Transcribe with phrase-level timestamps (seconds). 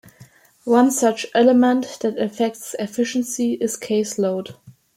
[0.63, 4.55] One such element that affects efficiency is caseloads.